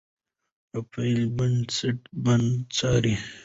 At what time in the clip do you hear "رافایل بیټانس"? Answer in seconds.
0.73-1.75